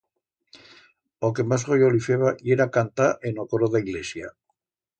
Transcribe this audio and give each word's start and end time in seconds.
O 1.27 1.27
que 1.35 1.43
mas 1.49 1.65
goyo 1.69 1.91
li 1.97 2.01
feba 2.07 2.31
yera 2.49 2.69
cantar 2.79 3.09
en 3.31 3.41
o 3.45 3.49
coro 3.53 3.73
d'a 3.75 3.83
ilesia. 3.91 4.33